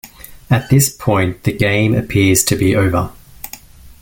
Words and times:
At 0.49 0.71
this 0.71 0.89
point, 0.89 1.43
the 1.43 1.51
game 1.55 1.93
appeared 1.93 2.39
to 2.47 2.55
be 2.55 2.75
over. 2.75 3.11